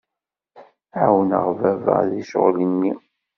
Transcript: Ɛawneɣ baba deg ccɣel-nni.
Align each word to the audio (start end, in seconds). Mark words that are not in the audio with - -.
Ɛawneɣ 1.01 1.45
baba 1.59 1.95
deg 2.09 2.25
ccɣel-nni. 2.25 2.93